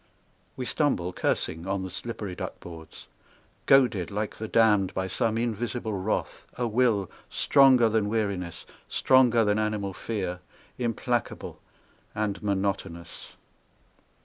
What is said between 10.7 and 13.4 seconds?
Implacable and monotonous.